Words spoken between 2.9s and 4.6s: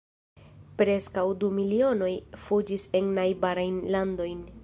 en najbarajn landojn.